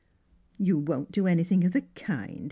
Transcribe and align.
"You 0.57 0.79
won't 0.79 1.11
do 1.11 1.27
anything 1.27 1.63
of 1.63 1.73
the 1.73 1.81
kind. 1.93 2.39